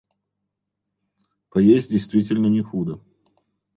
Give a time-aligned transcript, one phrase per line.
[1.51, 2.99] Поесть действительно не худо.